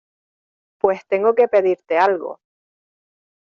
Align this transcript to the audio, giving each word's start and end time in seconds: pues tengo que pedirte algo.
pues 0.79 1.05
tengo 1.05 1.35
que 1.35 1.47
pedirte 1.47 1.99
algo. 1.99 2.39